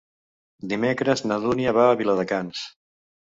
[0.71, 2.65] Dimecres na Dúnia va a Viladecans.